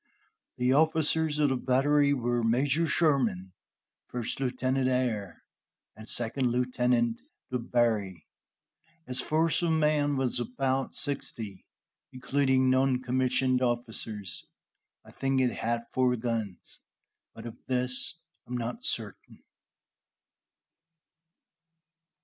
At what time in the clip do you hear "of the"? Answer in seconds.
1.37-1.55